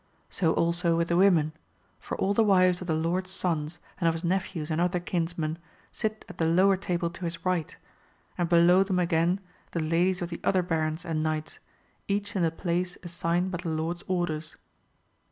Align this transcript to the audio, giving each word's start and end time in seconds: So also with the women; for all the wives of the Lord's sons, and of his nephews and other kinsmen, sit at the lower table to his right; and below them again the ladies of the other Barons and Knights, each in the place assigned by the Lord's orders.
So 0.31 0.53
also 0.55 0.95
with 0.97 1.09
the 1.09 1.15
women; 1.15 1.53
for 1.99 2.17
all 2.17 2.33
the 2.33 2.43
wives 2.43 2.81
of 2.81 2.87
the 2.87 2.95
Lord's 2.95 3.29
sons, 3.29 3.77
and 3.99 4.07
of 4.07 4.15
his 4.15 4.23
nephews 4.23 4.71
and 4.71 4.81
other 4.81 4.99
kinsmen, 4.99 5.59
sit 5.91 6.25
at 6.27 6.39
the 6.39 6.47
lower 6.47 6.75
table 6.75 7.11
to 7.11 7.25
his 7.25 7.45
right; 7.45 7.77
and 8.35 8.49
below 8.49 8.83
them 8.83 8.97
again 8.97 9.39
the 9.73 9.79
ladies 9.79 10.23
of 10.23 10.31
the 10.31 10.41
other 10.43 10.63
Barons 10.63 11.05
and 11.05 11.21
Knights, 11.21 11.59
each 12.07 12.35
in 12.35 12.41
the 12.41 12.49
place 12.49 12.97
assigned 13.03 13.51
by 13.51 13.59
the 13.59 13.69
Lord's 13.69 14.03
orders. 14.07 14.55